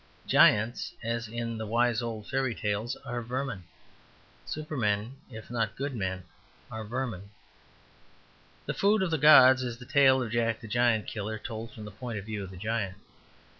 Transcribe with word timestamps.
Giants, 0.25 0.95
as 1.03 1.27
in 1.27 1.59
the 1.59 1.67
wise 1.67 2.01
old 2.01 2.25
fairy 2.25 2.55
tales, 2.55 2.95
are 3.05 3.21
vermin. 3.21 3.65
Supermen, 4.47 5.15
if 5.29 5.51
not 5.51 5.75
good 5.75 5.95
men, 5.95 6.23
are 6.71 6.83
vermin. 6.83 7.29
"The 8.65 8.73
Food 8.73 9.03
of 9.03 9.11
the 9.11 9.19
Gods" 9.19 9.61
is 9.61 9.77
the 9.77 9.85
tale 9.85 10.23
of 10.23 10.31
"Jack 10.31 10.59
the 10.59 10.67
Giant 10.67 11.05
Killer" 11.05 11.37
told 11.37 11.71
from 11.71 11.85
the 11.85 11.91
point 11.91 12.17
of 12.17 12.25
view 12.25 12.43
of 12.43 12.49
the 12.49 12.57
giant. 12.57 12.97